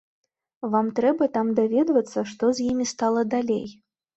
Вам 0.75 0.89
трэба 0.99 1.27
там 1.35 1.53
даведвацца, 1.61 2.25
што 2.33 2.53
з 2.61 2.67
імі 2.73 2.91
стала 2.95 3.21
далей. 3.37 3.65